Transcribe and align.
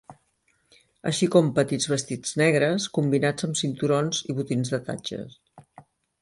Així 1.09 1.27
com 1.35 1.51
petits 1.59 1.89
vestits 1.91 2.31
negres 2.43 2.87
combinats 2.97 3.47
amb 3.49 3.61
cinturons 3.61 4.23
i 4.33 4.37
botins 4.41 4.73
de 4.75 4.81
tatxes. 4.89 5.39